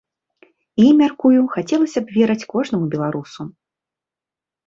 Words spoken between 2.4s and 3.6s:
кожнаму беларусу.